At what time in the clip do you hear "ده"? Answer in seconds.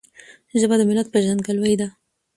1.81-1.87